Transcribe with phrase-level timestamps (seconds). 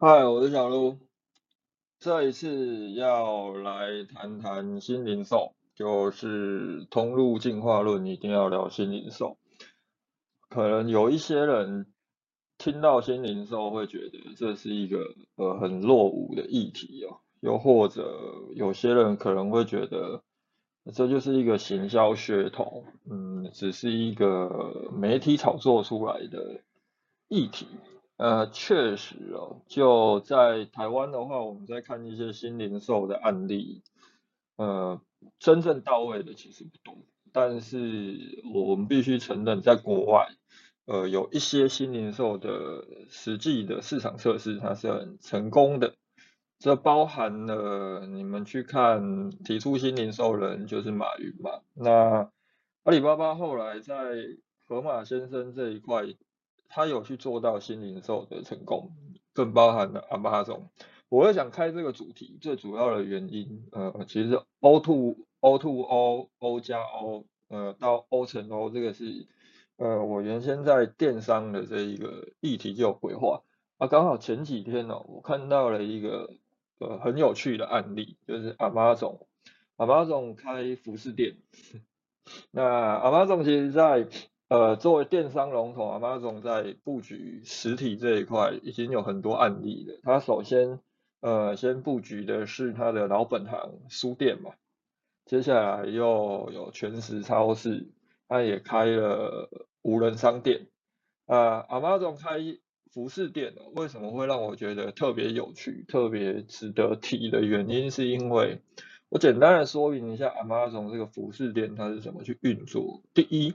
[0.00, 0.96] 嗨，我是小鹿。
[1.98, 9.38] 这一次要来谈谈新零售，就是通路进化论，一定要聊新零售。
[10.48, 11.92] 可能有一些人
[12.58, 18.08] 听到新零售会觉得这是一个呃很落伍的议题哦，又或者
[18.54, 20.22] 有些人可能会觉得
[20.94, 26.60] 这就是一个行销噱头，嗯，只是一个媒体炒作出来的
[27.26, 27.66] 议题。
[28.18, 33.84] 呃，确实哦，就在台湾的话，我们在看一些新零售的案例，
[34.56, 35.00] 呃，
[35.38, 36.96] 真正到位的其实不多，
[37.32, 40.30] 但是我们必须承认，在国外，
[40.86, 45.94] 呃，有一些新零售的实际的市场测试，它是很成功的。
[46.58, 52.32] 这包含了你们去看提出新零售人就是马云嘛，那
[52.82, 53.94] 阿里巴巴后来在
[54.66, 56.02] 河马先生这一块。
[56.68, 58.92] 他有去做到新零售的成功，
[59.32, 60.70] 更包含了阿巴总。
[61.08, 69.26] 我会想开这个主题，最主要的原因，呃，其实 O to O to O，O 加 O，呃，到 O 乘 O，这个是，
[69.78, 73.42] 呃，我原先在电商的这一个议题就有规划。
[73.78, 76.34] 啊，刚好前几天呢，我看到了一个
[76.78, 79.26] 呃很有趣的案例，就是阿巴总，
[79.76, 81.36] 阿巴总开服饰店。
[82.52, 84.06] 那阿巴总其实在
[84.48, 90.00] 呃，作为电商龙头啊，马总在布局实体这一块已经有很多案例了。
[90.02, 90.80] 他首先
[91.20, 94.52] 呃先布局的是他的老本行书店嘛，
[95.26, 97.88] 接下来又有全食超市，
[98.26, 99.50] 他也开了
[99.82, 100.68] 无人商店。
[101.26, 102.38] 啊，阿妈总开
[102.90, 108.62] 服饰店为什么会让我觉得特别有趣、特别值得提的原因，是因为
[109.10, 113.02] 我简单的说明一下阿妈总这个服饰店它是怎么去运作。
[113.12, 113.52] 第一。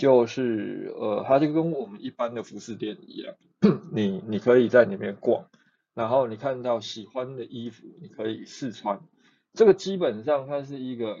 [0.00, 3.34] 就是呃，它就跟我们一般的服饰店一样，
[3.92, 5.44] 你你可以在里面逛，
[5.92, 8.98] 然后你看到喜欢的衣服，你可以试穿。
[9.52, 11.18] 这个基本上它是一个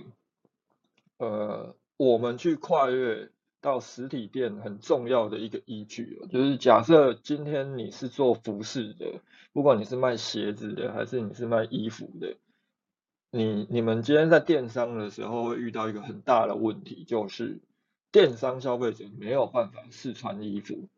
[1.18, 3.28] 呃，我们去跨越
[3.60, 9.20] 到实体店很重要的一个依据就是假设今天你是做服饰的，
[9.52, 12.34] 不管你是卖鞋子的还是你是卖衣服的，
[13.30, 17.60] 你你们今天在电商的时候会遇到一个很大的问题，就是。
[18.12, 20.88] 电商消费者没有办法试穿衣服，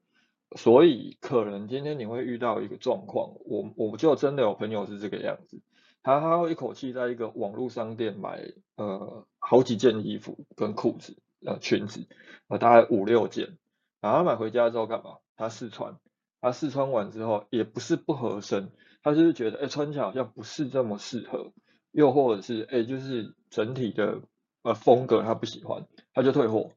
[0.56, 5.60] 所以可能今天你会遇到一个状况，我我就真的有朋友是这个样子，
[6.02, 12.06] 他他会一口气在一个网络商店买呃好几件衣服跟裤子呃裙子
[12.48, 13.58] 呃大概五六件，
[14.00, 15.18] 然后买回家之后干嘛？
[15.36, 15.98] 他试穿，
[16.40, 18.70] 他试穿完之后也不是不合身，
[19.02, 21.52] 他就是觉得哎穿起来好像不是这么适合，
[21.90, 24.22] 又或者是哎就是整体的
[24.62, 26.70] 呃风格他不喜欢，他就退货。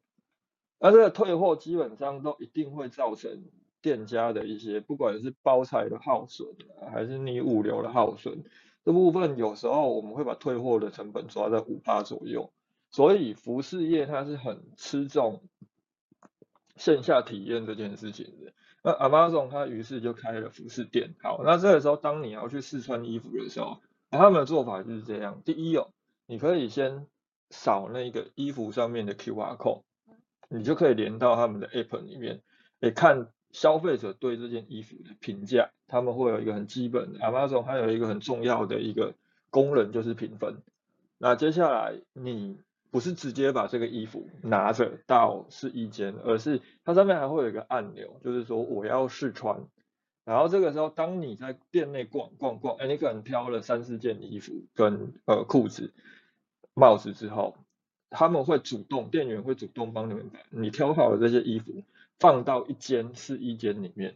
[0.80, 3.44] 那这个退货基本上都一定会造成
[3.81, 6.47] 店家的一些，不管是包材的耗损，
[6.91, 8.44] 还是你物流的耗损，
[8.84, 12.52] 这部分有时候我们会把退货的成本抓在五八左右。
[12.91, 15.44] 所以服饰业它是很吃重
[16.78, 18.53] 线下体验这件事情的。
[18.84, 21.16] 那 Amazon 它于是就开了服饰店。
[21.22, 23.81] 好，那这个时候当你要去试穿衣服的时候，
[24.12, 25.90] 他们的做法就是这样：第一哦，
[26.25, 27.08] 你可以先
[27.50, 29.81] 扫那个衣服上面的 QR code。
[30.50, 32.41] 你就可以连到他们的 App 里面，
[32.81, 39.16] 诶，看消费者对这件衣服的评价，他们会有一个很基本的，Amazon 还有一个很重要的一个
[39.50, 40.61] 功能就是评分。
[41.17, 42.59] 那接下来你
[42.91, 49.66] 不是直接把这个衣服拿着到试衣间，而是它上面还会有一个按钮，就是说我要试穿。
[50.25, 55.94] 然后这个时候，当你在店内逛逛逛，哎，你可能挑了三四件衣服跟呃裤子、
[56.73, 57.55] 帽子之后。
[58.09, 61.83] 他们会主动，店员会主动帮你们把你挑好的这些衣服
[62.19, 64.16] 放到一间试衣间里面，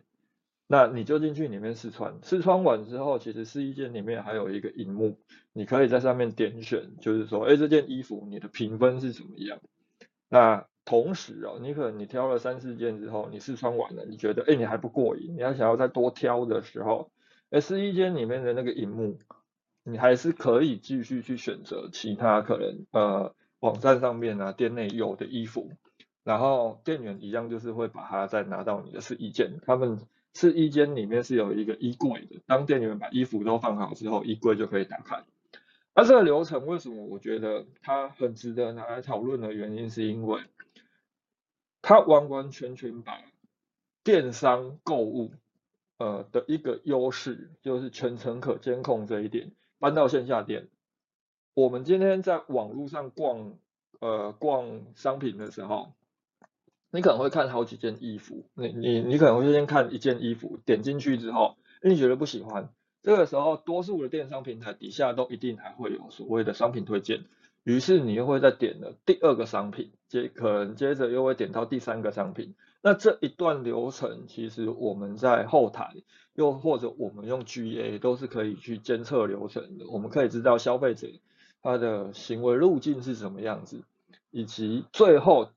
[0.68, 2.20] 那你就进去里面试穿。
[2.24, 5.18] 试穿完之后，其实试衣间里面还有一个荧幕，
[5.52, 9.60] 你可以在上面点选，就是说，哎，这件衣服你的评分是怎么样？
[10.30, 17.12] 那同时哦，你可能你挑了三四件之后，你试穿完了，你觉得，哎，你还不过瘾，你要想要再多挑的时候，
[17.50, 19.20] 哎，试衣间里面的那个荧幕，
[19.84, 23.36] 你还是可以继续去选择其他可能，呃。
[23.60, 25.72] 网站上面啊，店内有的衣服，
[26.24, 29.60] 然后店员一样就是会把它再拿到你的试衣间。
[29.66, 30.00] 他们
[30.34, 35.24] 试衣间里面是有一个衣柜的，当店员把衣服都放好之后，衣柜就可以打开。
[35.96, 40.42] 那这个流程为什么我觉得它很值得拿来讨论的原因，是因为
[41.82, 43.20] 它完完全全把
[44.04, 45.32] 电商购物
[45.98, 50.70] 呃的一个优势，就是全程可监控这一点搬到线下店。
[51.54, 53.54] 我们今天在网络上逛，
[54.00, 55.94] 呃，逛商品的时候，
[56.92, 62.70] 你可能会看好几件衣服，你你你可能会先看一件衣服，点进去之后，你觉得不喜欢，
[63.02, 67.26] 这个时候多数的电商平台底下都一定还会有所谓的商品推荐，
[67.64, 72.56] 于是你又会再点了第二个商品，接可能接着又会点到第三个商品。
[72.82, 75.96] 那这一段流程，其实我们在后台，
[76.34, 79.86] 又或者我们用 GA 都是可以去监测流程的。
[79.90, 81.10] 我们可以知道消费者
[81.62, 83.84] 他的行为路径是什么样子，
[84.32, 85.50] 以及最后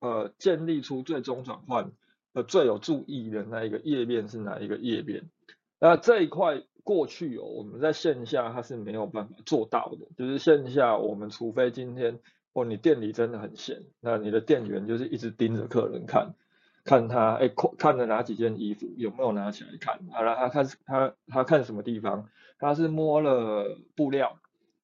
[0.00, 1.92] 呃建立出最终转换
[2.32, 5.28] 呃最有注意的那一个页面是哪一个页面。
[5.78, 12.18] 那这一块过去哦，我们在线下它是没有办法做到的，就是线下我们除非今天
[12.52, 16.34] 哦你店里真的很闲，那你的店员就是一直盯着客人看。
[16.82, 20.00] 看他哎，看看了哪几件衣服，有没有拿起来看？
[20.10, 22.26] 好了，他看他他看什么地方？
[22.58, 24.38] 他是摸了布料，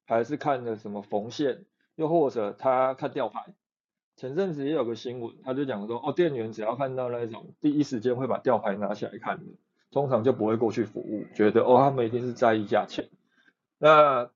[0.06, 1.64] 还是看的什么缝线？
[1.97, 3.55] 又或者他看吊牌？
[4.17, 9.53] 前阵子也有个新闻，他就讲说，哦，店员只要看到那种第一时间会把吊牌拿起来看的，
[9.91, 13.11] 通常就不会过去服务，觉得哦，他们一定是在意价钱。
[13.79, 14.31] 那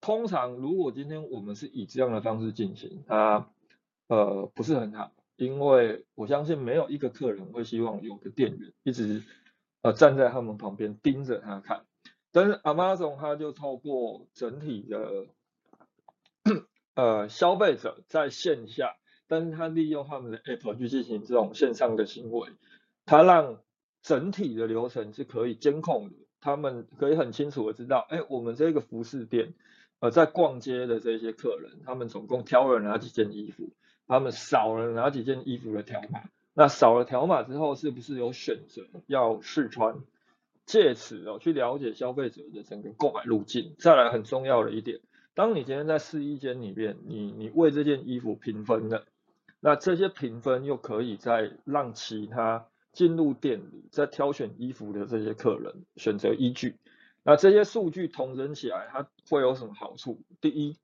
[0.00, 3.48] 通常如果今天我们是以这样的方式进行，他
[4.06, 5.10] 呃不是很好。
[5.36, 9.22] 因为我相信没有一个客人会希望有个店员一直
[9.80, 11.86] 呃站在他们旁边盯着他看，
[12.32, 15.26] 但是 Amazon 它就透过整体的
[16.94, 18.96] 呃消费者在线下，
[19.26, 22.50] 但是他利用他们的 App 去进行这种线上的行为，
[23.06, 23.60] 他让
[24.02, 29.54] 整体的流程是可以监控的，他们可以很清楚的知道，哎，我们这个服饰店
[29.98, 33.70] 呃在逛街的这些客人，他们总共挑了哪几件衣服。
[34.06, 36.24] 他们少了哪几件衣服的条码？
[36.52, 40.00] 那少了条码之后，是不是有选择要试穿？
[40.70, 43.74] 借此哦去了解消费者的整个购买路径。
[43.80, 45.00] 再来很重要的一点，
[45.34, 49.04] 当你今天在试衣间里面，你你为这件衣服评分了，
[49.58, 56.76] 那这些评分又可以再让其他进入店里在挑选衣服的这些客人选择依据。
[57.24, 60.22] 那这些数据统整起来，它会有什么好处？
[60.40, 60.76] 第一。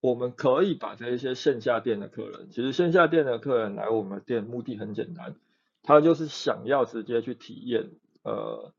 [0.00, 5.36] 我们可以把这一些线下店的客人，其实线下店的客人来我们店目的很简单，
[5.84, 7.88] 他就是想要直接去体验，
[8.24, 8.72] 呃，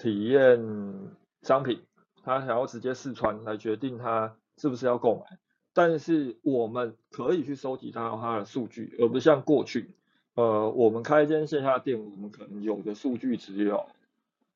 [0.00, 0.58] 体验
[1.42, 1.82] 商品，
[2.24, 5.38] 他想要直接试穿来决定他是不是要购买。
[5.74, 9.94] 但是我们可以去收集到他的数据，而不像过去，
[10.34, 13.86] 呃，我们开一间线下店，我们可能有的数据只有，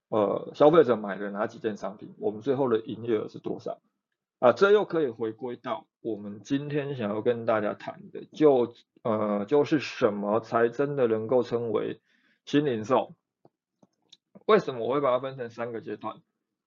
[0.08, 3.78] 呃，消费者买了哪几件商品，我们最后的营业额是多少。
[4.38, 12.00] 啊，这又可以回归到我们今天想要跟大家谈的，就呃，就是什么才真的能够称为
[12.46, 13.14] 新零售？
[14.46, 16.16] 为什么我会把它分成三个阶段？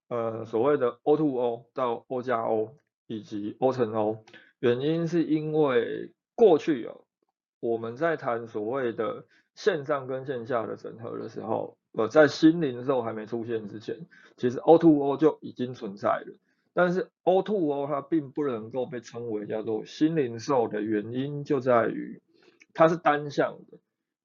[0.09, 2.75] 呃，所谓的 O to O 到 O 加 O
[3.07, 4.23] 以及 O 乘 O，
[4.59, 6.95] 原因是因为过去啊，
[7.59, 14.07] 我们在谈所谓的线上跟线下的整合的时候，呃，在新零售还没出现之前，
[14.37, 16.35] 其实 O to O 就已经存在了。
[16.73, 22.21] 但是 O to O 它并不能够被称为叫做新零售的原因就在于
[22.73, 23.77] 它是单向的。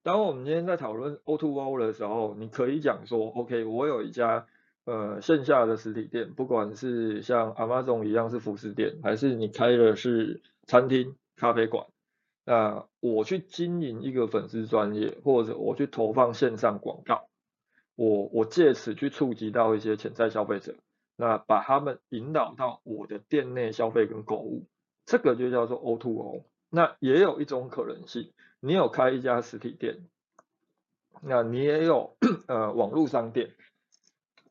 [0.02, 4.46] 当我们今天在讨论 O to O 的时候，你可以讲说，OK，我有一家
[4.84, 11.86] 呃线下的实体店，不管是像 Amazon 一样是服饰店，还是你开的是餐厅、咖啡馆，
[12.44, 17.28] 那我去经营一个粉丝专业，或者我去投放线上广告，
[17.94, 20.74] 我我借此去触及到一些潜在消费者。
[21.14, 24.66] 那把他们引导到我的店内消费跟购物，
[25.04, 26.44] 这个就叫做 O to O。
[26.70, 28.32] 那也有一种可能性，
[28.64, 30.06] 你有开一家实体店，
[31.20, 32.16] 那你也有
[32.46, 33.50] 呃网络商店，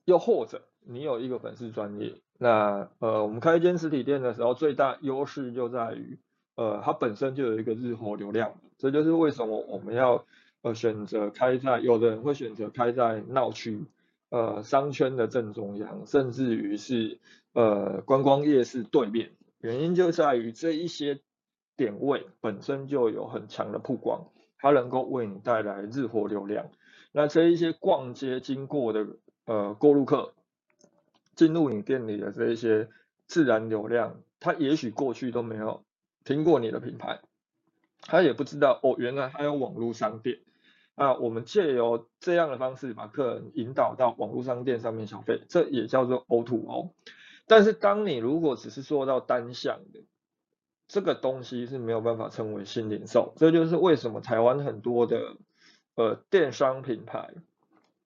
[0.04, 2.16] 又或者你有一个粉丝专业。
[2.38, 6.20] 那呃我们开一间实体店的时候，最大优势就在于
[6.56, 10.26] 呃它本身就有一个日活流量，这就是为什么我们要
[10.62, 13.86] 呃选择开在，有的人会选择开在闹区。
[14.30, 17.20] 呃，商圈的正中央，甚至于是
[17.52, 21.20] 呃观光夜市对面，原因就在于这一些
[21.78, 26.70] 点位本身就有很强的曝光，它能够为你带来日活流量。
[27.12, 29.08] 那这一些逛街经过的
[29.46, 30.34] 呃过路客，
[31.36, 32.90] 进入你店里的这一些
[33.26, 35.84] 自然流量，他也许过去都没有
[36.24, 37.20] 听过你的品牌，
[38.02, 40.40] 他也不知道哦，原来还有网络商店。
[40.96, 46.94] 那我们借由这样的方式把客人引导到网络商店上面消费，这也叫做 O to O。
[47.48, 50.02] 但是当你如果只是做到单向的，
[50.92, 53.34] 这个东西是没有办法称为新零售。
[53.38, 55.38] 这就是为什么台湾很多的
[55.96, 57.30] 呃电商品牌，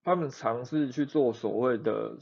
[0.03, 2.17] 他们尝试去做所谓的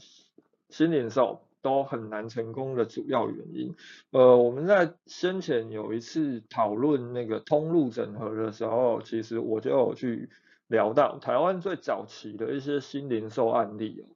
[0.70, 3.74] 新零售，都很难成功的主要原因。
[4.10, 10.30] 呃，我们在先前有一次讨论那个通路整合的时候，其实我就有去。
[10.66, 14.06] 聊到台湾最早期的一些新零售案例，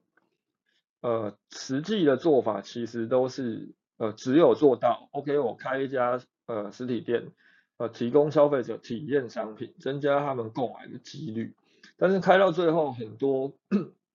[0.99, 7.31] 呃，实际的做法其实都是呃，只有做到 OK，我开一家呃实体店，
[7.77, 11.53] 呃，提供消费者体验商品，增加他们购买的几率。
[11.95, 13.53] 但是开到最后，很多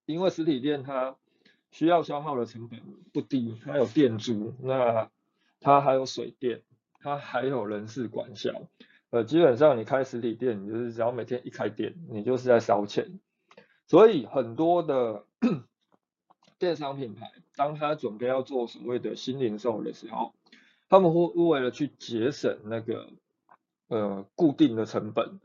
[0.05, 1.15] 因为实体店它
[1.71, 2.81] 需要消耗的成本
[3.13, 5.09] 不低，它有店租，那
[5.61, 6.63] 它还有水电，
[6.99, 8.51] 它还有人事管销，
[9.11, 13.21] 呃，基本上你开实体店，你就是只要每天一开店，你就是在烧钱。
[13.87, 15.25] 所以很多的。
[16.57, 20.33] 电商品牌，当他准备要做所谓的新零售的时候，
[20.95, 23.09] 他们会为了去节省那个
[23.89, 25.41] 呃固定的成本，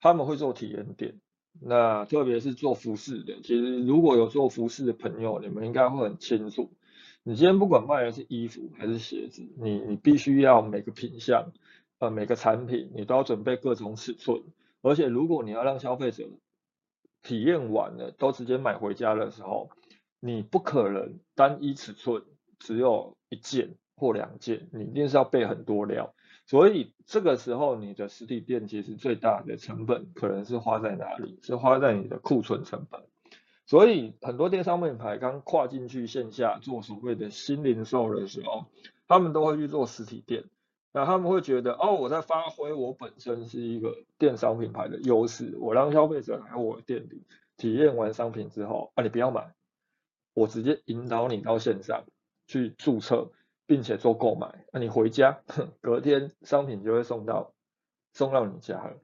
[0.00, 1.18] 他们会做体验店。
[1.60, 6.70] 那特别是做服饰的，其实如果有做服饰的朋友，你们应该会很清楚。
[7.24, 11.50] 你今天不管卖的是衣服还是鞋子，你你必须要每个品相
[11.98, 14.40] 呃每个产品，你都要准备各种尺寸。
[14.82, 16.28] 而且如果你要让消费者
[17.22, 19.68] 体验完了都直接买回家的时候，
[20.20, 22.22] 你不可能单一尺寸
[22.60, 26.12] 只有一件或两件，你一定是要备很多料。
[26.44, 31.38] 所以这个时候，你的实体店其实最大的成本可能是花在哪里？
[31.40, 33.00] 是花在你的库存成本。
[33.64, 38.66] 所以很多电商品牌刚跨进去线下做所谓的新零售的时候，
[39.06, 40.42] 他们都会去做实体店。
[40.92, 47.22] 那他们会觉得，哦，我在发挥我本身是一个电商品牌的优势，我让消费者来我店里
[47.56, 49.54] 体验完商品之后，啊，你不要买。
[50.34, 52.04] 我直接引导你到线上
[52.46, 53.30] 去注册，
[53.72, 55.40] 并且做购买，那你回家
[55.80, 57.54] 隔天商品就会送到
[58.12, 58.98] 送到你家了。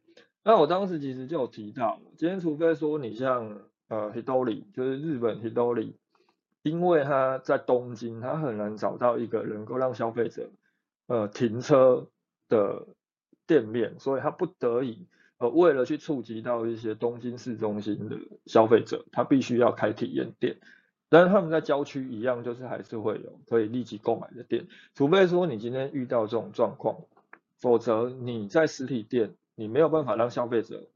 [0.45, 5.95] 那我当时其实就有提到，今天除非说你像呃 Hidori，就是日本 Hidori，
[6.63, 10.51] 因为他在东京，他很难找到一个能够让消费者
[11.07, 12.09] 呃停车
[12.51, 12.89] 的
[13.47, 15.07] 店面，所以他不得已
[15.39, 20.59] 呃为了去触及到一些东京市中心的消费者，他必须要开体验店。
[21.11, 26.97] 但是他们在郊区一样，就是还是会有可以立即购买的店，除非说你今天遇到这种状况，
[27.59, 30.87] 否则你在实体店你没有办法让消费者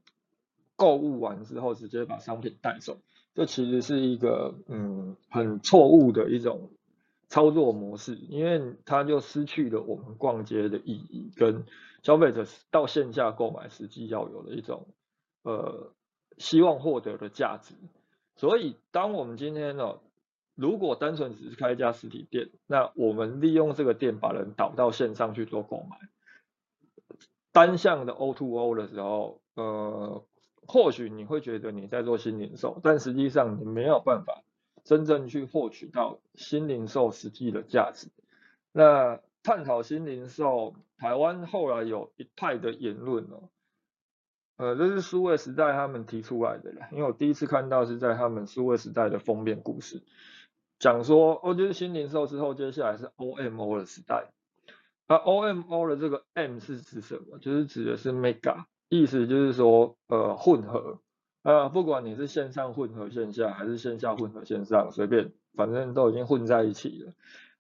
[0.77, 2.99] 购物完之后直接把商品带走，
[3.35, 6.71] 这其实是一个嗯很错误的一种
[7.29, 11.65] 操作模式，因为它就失去了我们逛街的意义，跟
[12.03, 14.89] 消费者到线下购买实际要有的一种
[15.43, 15.93] 呃
[16.37, 17.75] 希望获得的价值。
[18.37, 20.01] 所以，当我们今天呢，
[20.55, 25.97] 如果单纯只是开一家实体店，那我们利用这个店把人导到线上去做购买，
[27.53, 30.25] 单向的 O to O 的时候，呃，
[30.67, 34.43] 或许你会觉得你在做新零售，但实际上你没有办法
[34.83, 38.09] 真正去获取到新零售实际的价值。
[38.73, 43.51] 那探讨新零售，台湾后来有一派的言论哦。
[44.57, 50.03] 呃，这是数位时代他们提出来的啦，因为我第一次看到是在他们数位时代的封面故事，
[50.79, 54.31] 讲说，哦，就是新零售之后，接下来是 OMO 的时代。
[55.09, 57.39] 那 OMO 的这个 M 是指什么？
[57.39, 61.01] 就是指的是 Mega，意思就是说，呃，混合，
[61.43, 67.13] 呃，不管你是线上混合线下，还是线下混合线上，随便，反正都已经混在一起了。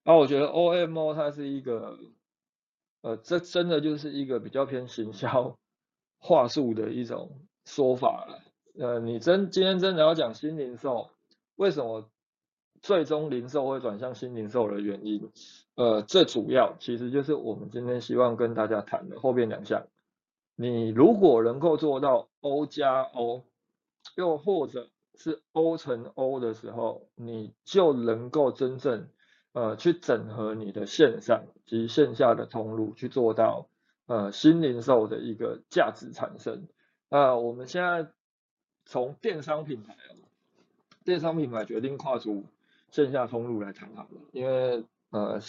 [0.04, 1.98] 那我觉得 OMO 它是一个，
[3.02, 5.58] 呃，这真的就是一个比较偏行销。
[6.24, 7.32] 话术的一种
[7.64, 8.38] 说法了，
[8.78, 11.10] 呃，你真今天真的要讲新零售，
[11.56, 12.08] 为什么
[12.80, 15.32] 最终零售会转向新零售的原因？
[15.74, 19.88] 呃，最主要其实就是我们今天希望跟大家谈的后边两项。
[20.54, 23.42] 你如果能够做到 O 加 O，
[24.14, 29.08] 又或者是 O 乘 O 的时候，你就能够真正
[29.54, 33.66] 呃去整合你的线上及线下的通路，去做到。
[34.06, 36.66] 呃，新零售的一个价值产生。
[37.08, 38.10] 那我们现在
[38.84, 39.96] 从电商品牌，
[41.04, 42.44] 电商品牌决定跨出
[42.90, 44.20] 线下通路来谈好了。
[44.32, 45.40] 因为呃，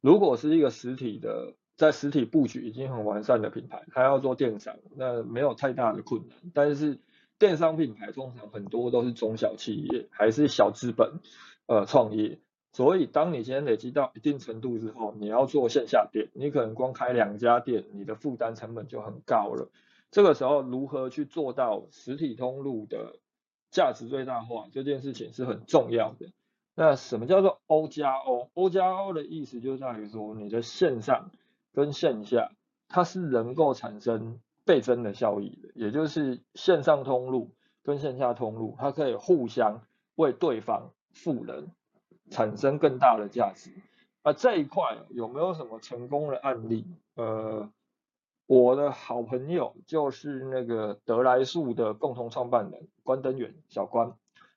[0.00, 6.36] 如果是一个实体的，在实体布局已经很完善的品牌，它要做电商，那没有太大的困难。
[6.52, 6.98] 但是
[7.38, 11.20] 电商品牌通常很多都是中小企业，还是小资本
[11.66, 12.40] 呃创业。
[12.78, 19.68] 所以，当你今天累积到一定程度之后，你要做线下店，你可能光开两家店，你的负担成本就很高了。
[20.12, 23.16] 这个时候，如何去做到实体通路的
[23.72, 26.28] 价值最大化，这件事情是很重要的。
[26.76, 31.32] 那什么叫做 O 加 O？O 加 O 的意思就在于说，你的线上
[31.74, 32.52] 跟线下，
[32.86, 37.50] 它是能够产生倍增的效益的，也就是线上通路
[37.82, 39.82] 跟线下通路，它可以互相
[40.14, 41.66] 为对方赋能。
[42.30, 43.70] 产生更大的价值，
[44.22, 46.86] 啊，这一块有没有什么成功的案例？
[47.14, 47.68] 呃，
[48.46, 54.12] 我的好朋友就是那个德来树的共同创办人关登远小关，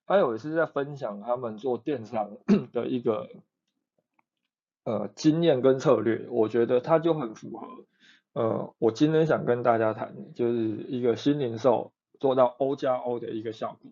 [0.06, 2.38] 他有一次在分享他们做电商
[2.72, 3.30] 的一个
[4.84, 7.68] 呃经验跟策略，我觉得他就很符合
[8.34, 13.92] 呃我今天想跟大家谈，就是一个新零售做到 O 加 O 的一个效果。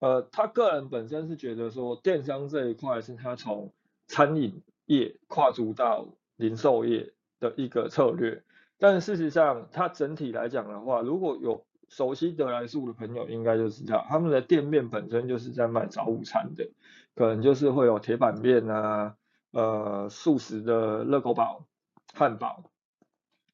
[0.00, 3.72] 呃，他个人本身是觉得说电商这一块是他从
[4.06, 8.42] 餐饮业跨足到零售业的一个策略，
[8.78, 16.70] 但事实上，它整体来讲的话，如果有熟悉德来素的朋友，应该就知道，他们的店面本身就是在卖早午餐的，
[17.14, 19.16] 可能就是会有铁板面啊，
[19.50, 21.66] 呃，素食的热狗堡、
[22.14, 22.70] 汉堡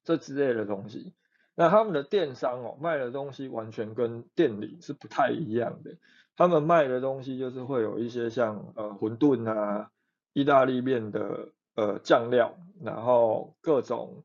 [0.03, 1.13] 这之类的东西。
[1.55, 5.95] 那他们的电商哦，卖的东西完全跟店里是不太一样的。
[6.37, 9.91] 他们卖的东西就是会有一些像呃馄饨啊、
[10.33, 14.23] 意大利面的呃酱料，然后各种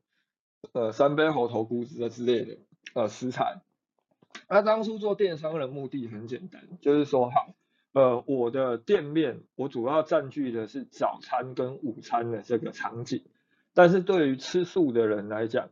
[0.73, 2.57] 呃三杯猴头菇子之类的
[2.93, 3.61] 呃食材。
[4.49, 7.53] 那当初做电商的目的很简单，就是说好，
[7.93, 13.23] 呃我的店面我主要占据的是早餐跟午餐的这个场景，
[13.73, 15.69] 但是对于吃素的人来讲，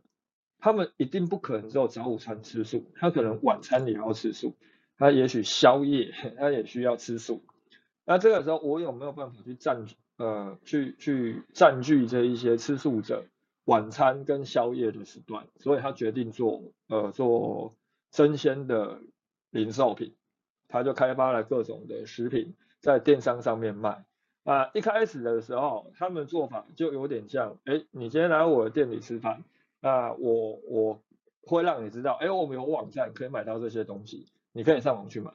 [0.58, 4.56] 他们一定不可能只有早午餐吃素，他可能晚餐也要吃素。
[5.00, 7.42] 他也许宵夜，他也需要吃素。
[8.04, 9.86] 那这个时候，我有没有办法去占
[10.18, 13.24] 呃去去占据这一些吃素者
[13.64, 15.46] 晚餐跟宵夜的时段？
[15.56, 17.74] 所以他决定做呃做
[18.12, 19.00] 生鲜的
[19.48, 20.14] 零售品，
[20.68, 24.04] 他就开发了各种的食品在电商上面卖。
[24.44, 29.44] 啊，一开始的时候，他们做法就有点像，哎，你今天来我的店里吃饭，
[29.80, 31.02] 那我我
[31.46, 34.26] 会让你知道，哎，我们有网站可以买到这些东西。
[34.52, 35.32] 你可以上网去买，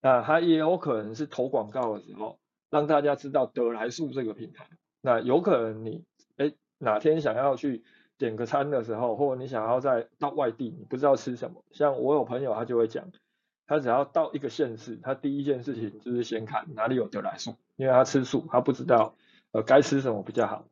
[0.00, 2.38] 那它也有可能是投广告的时候，
[2.70, 4.68] 让大家知道德来素这个品牌。
[5.00, 6.04] 那有可能你
[6.36, 7.84] 哎哪天想要去
[8.18, 13.12] 点个餐的时候，或者你想要在到外地，你不知道吃什么，像我有朋友他就会讲，
[13.66, 19.14] 他只要到一个县市，他第一件事情就是先看哪里有德来素，因为他吃素，他不知道
[19.52, 20.66] 呃该吃什么比较好。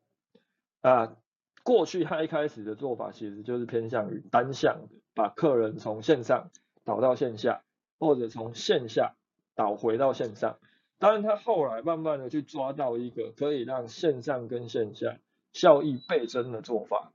[0.81, 1.17] 啊，
[1.63, 6.51] 过去他一开始的做法其实就是偏向于单向的，把客人从线上
[6.85, 7.63] 导到线下。
[7.99, 9.15] 或者从线下
[9.55, 10.59] 导回到线上，
[10.99, 15.19] 当然他后来慢慢的去抓到一个可以让线上跟线下
[15.53, 17.13] 效益倍增的做法，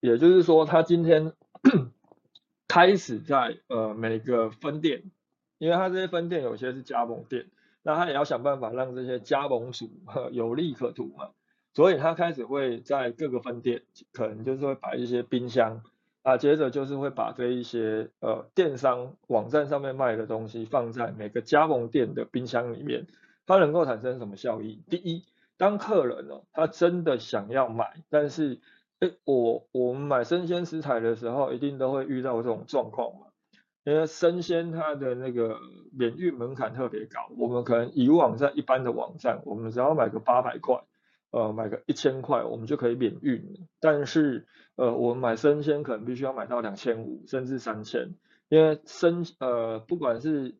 [0.00, 1.32] 也就是说他今天
[2.66, 5.04] 开始在呃每个分店，
[5.58, 7.50] 因为他这些分店有些是加盟店，
[7.82, 9.90] 那他也要想办法让这些加盟主
[10.32, 11.30] 有利可图嘛，
[11.74, 15.82] 所以他开始会在各个分店可能就是会摆一些冰箱。
[16.22, 23.08] 啊，接着就是会把这一些呃电商网站上面卖的东西放在每个加盟店的冰箱里面，
[23.44, 24.82] 它能够产生什么效益？
[24.88, 25.24] 第一，
[25.56, 28.60] 当客人哦他真的想要买，但是
[29.00, 33.26] 哎我我们买生鲜食材的时候，一定都会遇到这种状况嘛，
[33.82, 35.58] 因为生鲜它的那个
[35.90, 40.84] 免运门槛特别高，我们可能以往在一般的网站，我们只要买个八百块。
[41.32, 43.66] 呃，买个一千块，我们就可以免运。
[43.80, 48.14] 但是，呃，我们买生鲜可能必须要买到两千五，甚至三千，
[48.50, 50.56] 因为生呃，不管是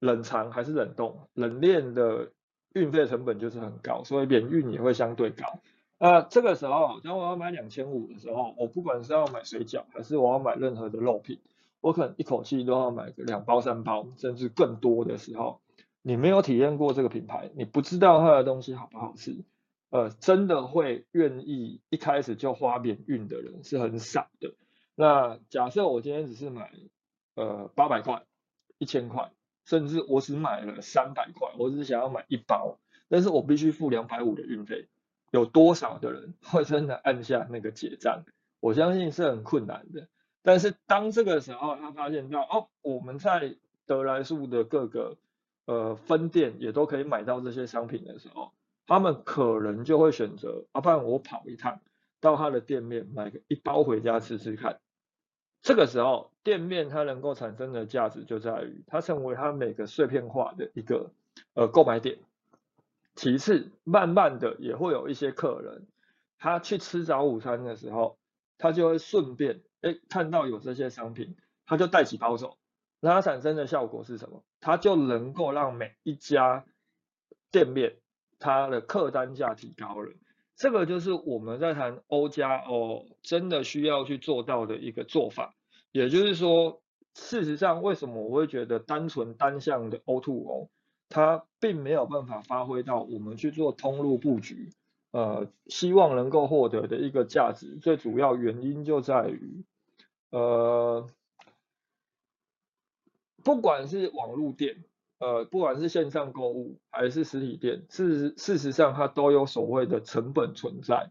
[0.00, 2.32] 冷藏还是冷冻、冷链的
[2.74, 5.60] 运费成本就是很高，所以免运也会相对高。
[6.00, 11.38] 那这个时候，当我要买两千五的时候，我不管是要买水饺，还是我要买任何的肉品，
[11.80, 15.60] 我可能一口气都要买个两包、三包，甚至更多的时候，
[16.02, 19.44] 你没有体验过这个品牌，你不知道它的东西好不好吃。
[19.90, 24.54] 呃，真的会愿意一开始就花免运的人是很少的。
[24.94, 26.70] 那假设我今天只是买
[27.34, 28.24] 呃八百块、
[28.76, 29.32] 一千块，
[29.64, 34.88] 甚至我只买了三百块，我只想要买一包，但是我必须付两百五的运费，
[35.30, 38.24] 有多少的人 会真的按下那个结账？
[38.60, 40.08] 我相信是很困难的。
[40.42, 45.16] 但是当这个时候他发现到哦，我们在德来素的各个
[45.64, 48.52] 呃分店也都可以买到这些商品的时候。
[48.88, 51.80] 他们可能就会选择，啊，不然我跑一趟
[52.20, 54.80] 到他的店面买个一包回家吃吃看。
[55.60, 61.12] 这个时候，店面它能够产生的价值就在于，它成为它每个碎片化的一个
[61.52, 62.18] 呃购买点。
[63.14, 65.86] 其次，慢慢的也会有一些客人，
[66.38, 68.18] 他去吃早午餐的时候，
[68.56, 72.56] 他就会顺便哎看到有这些商品，他就带几包走。
[73.00, 74.42] 那它产生的效果是什么？
[74.60, 76.64] 它就能够让每一家
[77.50, 77.96] 店面。
[78.38, 80.12] 它的客单价提高了，
[80.56, 85.54] 这个就是我们在谈 O 加 O 真的需要去做到的一个做法。
[85.92, 86.82] 也就是说，
[87.14, 90.70] 事实上，为什么我会觉得单纯单向的 O to O，
[91.08, 94.70] 它并没有办法发挥到我们去做通路布局，
[95.10, 97.78] 呃，希望能够获得的一个价值。
[97.80, 99.64] 最主要原因就在于，
[100.30, 101.08] 呃，
[103.42, 104.84] 不管是网络店
[105.18, 111.10] 呃，不管是线上购物还是实体店，事实事实上它都有所谓的成本存在。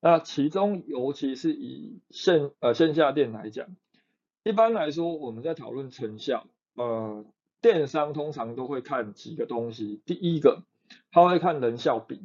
[0.00, 3.66] 那其中尤其是以线呃线下店来讲，
[4.44, 7.24] 一般来说我们在讨论成效，呃，
[7.60, 10.00] 电商通常都会看几个东西。
[10.06, 10.62] 第一个，
[11.10, 12.20] 他会看人效比，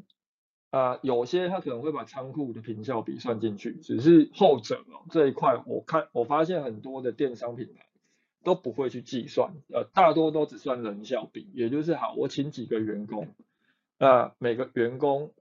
[0.69, 7.86] 啊，有些他可能会把仓库的平效比算进去，只是后者哦这一块，我看我发现很多的电商品牌。
[8.43, 13.29] 都不会去计算，呃，大多都只算人效比，也就是好，我请几个员工，
[13.97, 15.32] 那每个员工，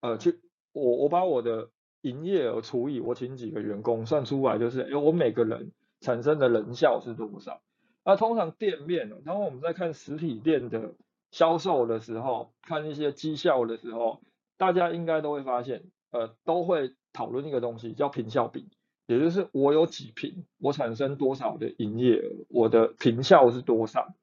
[0.00, 0.40] 呃，去
[0.72, 1.70] 我我把我的
[2.02, 7.60] 营业额除以我请几个员工，算出来就是，哎，我每个人产生的人效是多少？
[8.04, 10.94] 那通常店面，当我们在看实体店的
[11.30, 14.20] 销售的时候，看一些绩效的时候，
[14.58, 18.68] 大家应该都会发现，呃，都会讨论一个东西叫平效比。
[19.06, 24.14] 也就是我有几瓶，我产生多少的营业额，我的平效是多少？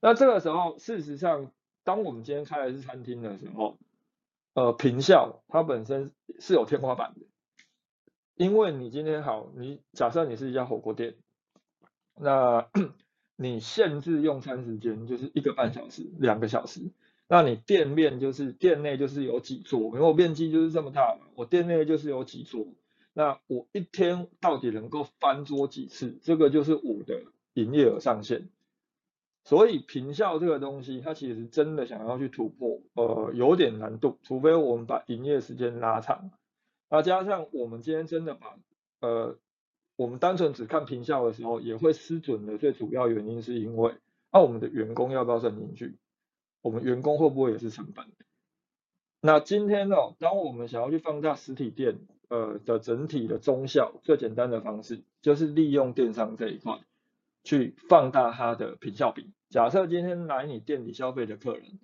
[0.00, 1.50] 那这个时候，事实上，
[1.84, 3.78] 当我们今天开的是餐厅的时候，
[4.52, 7.26] 呃，平效它本身是有天花板的，
[8.34, 11.14] 因为你今天好，你假设你是一家火锅店，
[12.14, 12.68] 那
[13.36, 16.90] 你限制用餐时间就是一个半小时、两个小时，
[17.26, 22.66] 那你店面就是店内就是有几桌，因为我面积就是这么大，我店内就是有几桌。
[23.18, 26.18] 那我一天到底能够翻桌几次？
[26.20, 27.22] 这个就是我的
[27.54, 28.50] 营业额上限。
[29.42, 34.18] 所以平效这个东西，它其实真的想要去突破，呃，有点难度。
[34.22, 36.30] 除非我们把营业时间拉长，
[36.90, 38.58] 那加上我们今天真的把，
[39.00, 39.38] 呃，
[39.96, 42.58] 我们单纯只看平效的时候，也会失准的。
[42.58, 43.94] 最主要原因是因为，
[44.30, 45.96] 那我们的员工要不要算进去？
[46.60, 48.04] 我们员工会不会也是成本？
[49.22, 51.98] 那今天呢，当我们想要去放大实体店。
[52.28, 56.80] 呃的整体的中效最简单的方式就是利用电商这一块
[57.44, 59.32] 去放大它的平效比。
[59.48, 61.78] 假设今天来你店里消费的客人，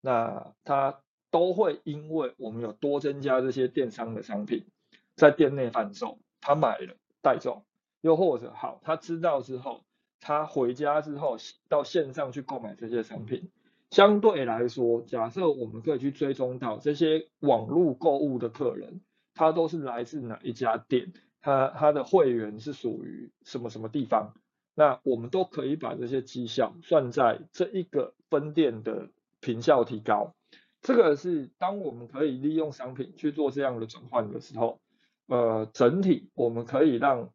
[0.00, 4.66] 那他都会因为我们有多增加这些电商的商品
[5.14, 7.64] 在店内贩售，他买了带走，
[8.00, 9.84] 又或者好他知道之后，
[10.20, 11.36] 他回家之后
[11.68, 13.50] 到线上去购买这些商品，
[13.90, 19.00] 相对来说，假设我们可以去追踪到这些网络购物的客人。
[19.34, 21.12] 它都是来自哪一家店？
[21.40, 24.32] 它它的会员是属于什么什么地方？
[24.74, 30.34] 那我们都可以把这些绩效算在这一个分店的评效提高。
[30.80, 34.80] 这个是当我们可以利用商品去做这样的转换的时候，
[35.26, 37.30] 呃，整体我们可以让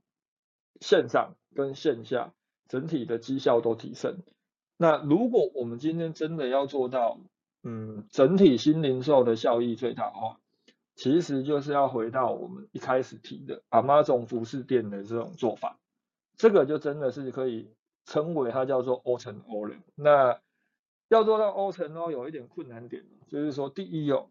[0.82, 2.34] 线上跟线下
[2.68, 4.24] 整体的绩效都提升。
[4.78, 7.20] 那如果我们今天真的要做到，
[7.64, 10.40] 嗯，整体新零售的效益最大化。
[11.00, 15.80] 其实就是要回到我们一开始提的阿妈总服饰店的这种做法，
[16.36, 19.78] 这个就真的是可以称为它叫做 O 乘 O 了。
[19.96, 20.42] 那
[21.08, 24.30] 要做到 O 乘 O 有一点困难点，就是说第一有，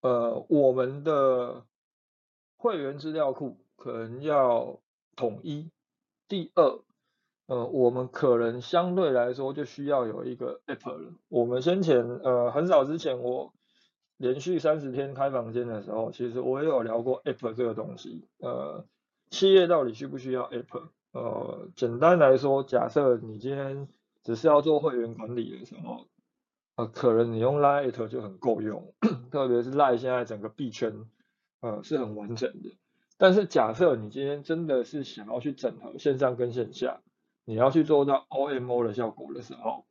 [0.00, 1.64] 呃，我们的
[2.56, 4.80] 会员资料库可能要
[5.14, 5.70] 统一；
[6.26, 6.80] 第二，
[7.46, 11.12] 呃，我们可能相对来说就需要有一个 App 了。
[11.28, 13.54] 我们先前呃很早之前我。
[14.20, 18.28] 连续三十天开房间的时候，其实我也有聊过 App 这个东西。
[18.40, 18.84] 呃，
[19.30, 20.88] 企业到底需不需要 App？
[21.12, 23.88] 呃，简单来说，假设你今天
[24.22, 26.06] 只是要做会员管理的时候，
[26.76, 28.92] 呃，可能你用 Lite 就很够用，
[29.30, 31.06] 特别是 Lite 现在整个币圈，
[31.62, 32.76] 呃，是很完整的。
[33.16, 37.00] 但是假设你今天真的是想要去整合线上跟线下，
[37.46, 39.86] 你要去做到 OMO 的效果的时候，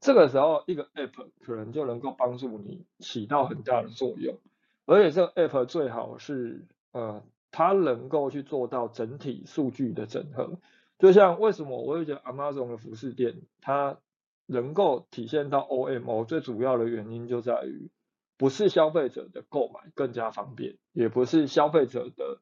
[0.00, 4.38] 这个时候，一个 app 可能就能够帮助你起到很大的作用，
[4.86, 10.58] 而且这个 app 最好是，呃，它能够去做到整体数据的整合。
[10.98, 13.98] 就像为什么我会觉得 Amazon 的服饰店它
[14.46, 17.90] 能够体现到 OMO，最主要的原因就在于，
[18.38, 22.40] 不是消费者的购买更加方便，也不是消费者的，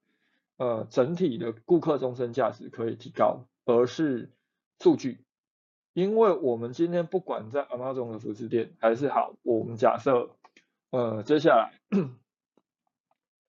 [0.59, 4.31] 呃，整体的顾客终身价值可以提高，而是
[4.81, 5.25] 数据。
[5.99, 10.31] 因为我们今天不管在 Amazon 的服饰店还是好，我们假设，
[10.93, 11.73] 呃，接下来，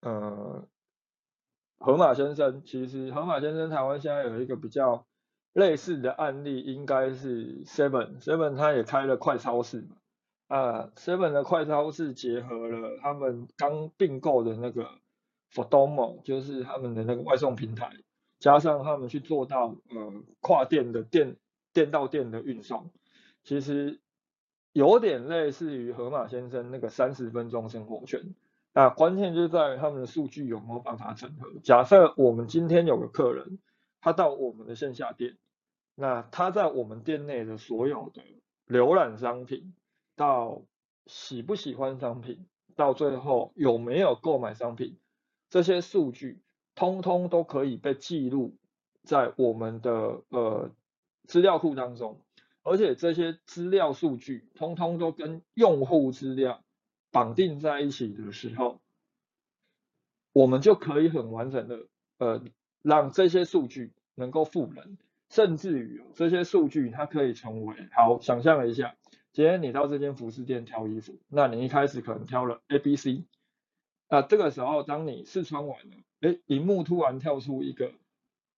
[0.01, 0.67] 呃，
[1.77, 5.05] 河马先生，其实河马先生台湾现在有一个比较
[5.53, 9.97] 类似的案例，应该是 Seven，Seven 他也开了快超市嘛，
[10.47, 14.85] 啊，Seven 的快超市结合了他们刚并购的那个
[15.51, 17.91] f o d o m o 就是他们的那个外送平台，
[18.39, 21.37] 加上他们去做到呃跨店的店。
[21.73, 22.91] 店到店的运送，
[23.43, 23.99] 其实
[24.71, 28.33] 有点类似于河马先生那个三十分钟生活圈。
[28.71, 31.51] 那关键就在于他们的数据有没有办法整合。
[31.63, 33.57] 假设我们今天有个客人，
[33.99, 35.37] 他到我们的线下店，
[35.95, 38.21] 那他在我们店内的所有的
[38.67, 39.73] 浏览商品
[40.15, 40.61] 到
[41.07, 44.97] 喜不喜欢商品，到最后有没有购买商品，
[45.49, 46.39] 这些数据
[46.75, 48.55] 通通都可以被记录
[49.03, 50.69] 在我们的呃
[51.29, 52.19] 资料库当中，
[52.63, 56.63] 而且这些资料数据通通都跟用户资料
[57.11, 58.81] 绑定在一起的时候，
[60.33, 61.85] 我们就可以很完整的
[62.17, 62.43] 呃
[62.81, 64.97] 让这些数据能够赋能。
[65.29, 68.95] 甚至于这些数据，它可以成为好，想象一下，
[69.31, 73.25] 今天你到这间服饰店挑衣服，那你一开始可能挑了 A、B、C，
[74.09, 77.91] 那这个时候当你试穿完了，哎，荧幕突然跳出一个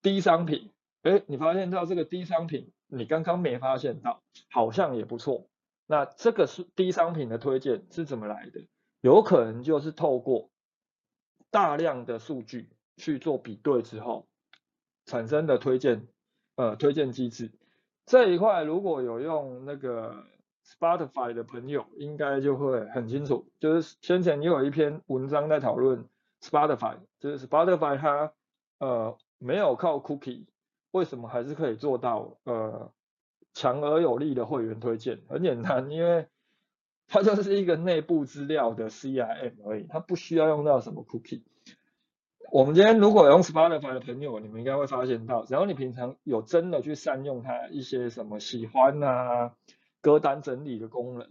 [0.01, 0.69] D 商品，
[1.03, 5.47] 哎，你发现到这个低商品，你刚刚没发现到，好像也不错，
[5.87, 8.67] 那这个是低商品的推荐是怎么来的？
[9.01, 10.49] 有可能就是透过
[11.49, 14.27] 大量的数据去做比对之后
[15.05, 16.07] 产生的推荐。
[16.57, 17.49] 呃，推荐机制
[18.05, 20.25] 这一块，如果有用那个
[20.63, 23.47] Spotify 的朋友，应该就会很清楚。
[23.59, 26.05] 就是先前也有一篇文章在讨论
[26.41, 28.33] Spotify，就是 Spotify 它
[28.79, 30.45] 呃没有靠 Cookie，
[30.91, 32.91] 为什么还是可以做到呃
[33.53, 35.19] 强而有力的会员推荐？
[35.27, 36.27] 很简单，因为
[37.07, 41.41] 它就是一个内部资料的 CRM 而已，它不需要用到什么 Cookie。
[42.51, 49.53] 我们今天如果用 Spotify 的朋友，你们应该会发现到，只要你平常有真的去善用它一些什么喜欢啊
[50.01, 51.29] 歌单整理的功能，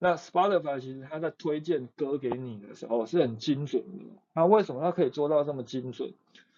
[0.00, 4.04] 那 Spotify 其实它在推荐歌给你的时候是很精准的。
[4.34, 6.14] 那为什么它可以做到这么精准？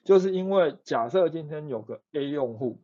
[0.08, 2.80] 就是因为假设今天有个 A 用户，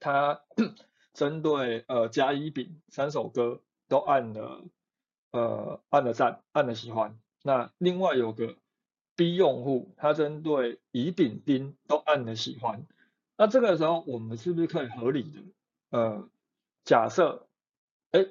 [0.00, 0.40] 他
[1.12, 4.64] 针对呃甲乙丙三首歌都按了
[5.30, 8.56] 呃按了赞，按了喜欢，那另外有个。
[9.14, 12.86] B 用户他针对乙丙丁都按了喜欢，
[13.36, 15.42] 那这个时候我们是不是可以合理的
[15.90, 16.30] 呃
[16.84, 17.46] 假设，
[18.10, 18.26] 哎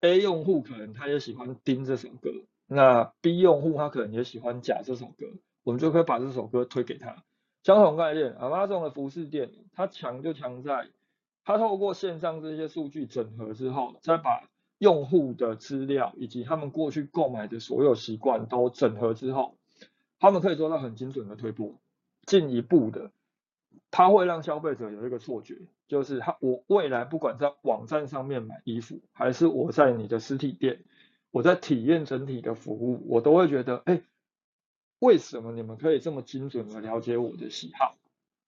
[0.00, 2.30] ，A 用户可能他也喜欢丁这首歌，
[2.66, 5.26] 那 B 用户他可能也喜欢甲这首歌，
[5.62, 7.22] 我们就可以把这首歌推给他。
[7.62, 10.88] 相同概念，Amazon 的服饰店它强就强在，
[11.44, 14.48] 它透过线上这些数据整合之后，再把
[14.78, 19.56] 用户的资料以及他们过去购买的所有习惯都整合之后。
[20.18, 21.74] 他们可以做到很精准的推播，
[22.26, 23.10] 进一步的，
[23.90, 25.56] 它会让消费者有一个错觉，
[25.88, 30.84] 就是他我未来不管在网站上面买衣服，还是我在你的实体店，
[31.32, 34.02] 我在体验整体的服务，我都会觉得，哎，
[35.02, 37.96] 为什么你们可以这么精准的了解我的喜好？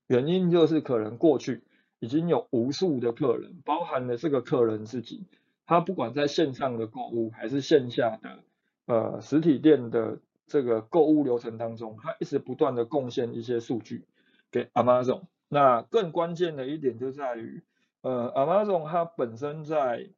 [0.06, 1.64] 原因就是可能过去
[1.98, 5.26] 已经有无数的客人，包含了这个客人自己，
[5.66, 8.44] 他不管在线上的购物，还是线下的
[8.86, 10.20] 呃实体店的。
[10.46, 14.04] 这个购物流程当中，他一直不断的贡献一些数据
[14.50, 15.22] 给 Amazon。
[15.48, 17.62] 那更关键的一点就在于，
[18.02, 20.10] 呃，Amazon 它本身在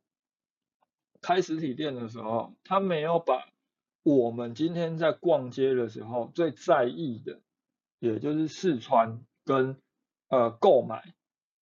[1.22, 3.46] 开实体店的时候，它没有把
[4.06, 7.40] 我们今天在逛街的时候最在意的，
[7.98, 9.76] 也就是试穿跟
[10.28, 11.02] 呃购买，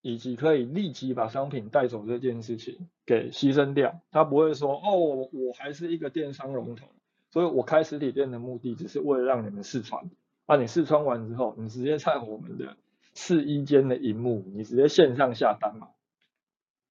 [0.03, 3.99] 以及可以立即把商品带走这件事情给牺牲掉。
[4.11, 6.89] 他不会说，哦，我还是一个电商龙头。
[7.31, 10.11] 所以我开实体店的目的，只是为了让你们试穿。
[10.47, 12.77] 那你试穿完之后，你直接在我们的
[13.15, 15.89] 试衣间的荧幕，你直接线上下单嘛。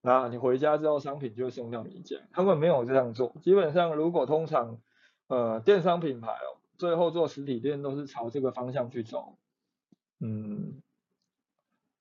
[0.02, 2.18] 那你回家之后，商品就会送到你家。
[2.32, 3.36] 他们没有这样做。
[3.44, 4.80] 基本上，如果通常
[5.34, 9.36] 呃电商品牌哦，最后做实体店都是朝这个方向去走，
[10.19, 10.82] 嗯，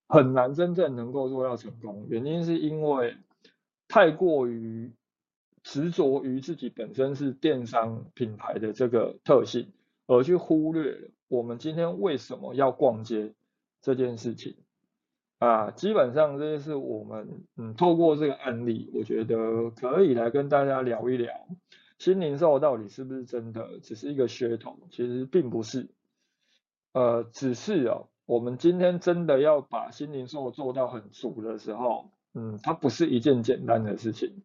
[0.09, 2.07] 很难真正能够做到成功。
[2.09, 3.17] 原因是因为
[3.89, 4.93] 太过于。
[5.65, 9.69] 执着于自己本身是电商品牌的这个特性，
[10.09, 13.33] 而去忽略我们今天为什么要逛街
[13.81, 14.57] 这件事情
[15.39, 21.33] 啊，基本上这些是我们嗯透过这个案例，我觉得可以来跟大家聊一聊，
[22.03, 24.77] 新零售到底是不是真的只是一个噱头？
[24.91, 25.89] 其实并不是，
[26.91, 34.43] 呃，只是哦，我们今天真的要把新零售做到很足的时候，嗯，它不是一件简单的事情。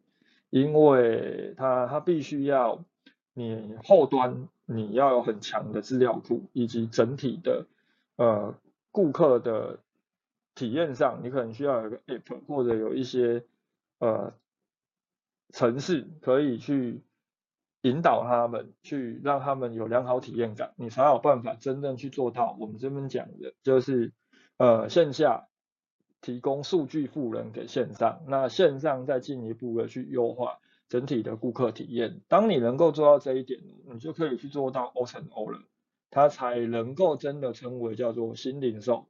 [0.50, 2.84] 因为它它必须要
[3.34, 7.66] 你后端你要有很强的资料库，以及整体的
[8.14, 8.54] 呃
[8.92, 9.80] 顾客的
[10.54, 13.42] 体验上，你可能需要有一个 app 或者有一些
[13.98, 14.32] 呃
[15.50, 17.02] 城市可以去
[17.82, 24.12] 引导他们，去让他们有良好体验感，你才有办法真正去做到我们这边讲的，就是
[24.56, 25.46] 呃线下。
[26.20, 32.22] 提供数据赋能给线上，那线上再进一步的去优化整体的顾客体验。
[32.26, 35.60] 当你能够做到这一点，你就可以去做到 O 乘 O 了，
[36.10, 39.06] 它才能够真的称为叫做新零售。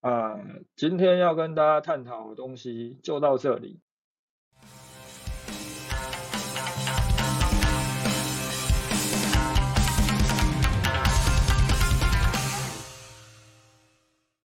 [0.00, 0.44] 啊，
[0.74, 3.78] 今天要跟大家探讨的东西就到这里。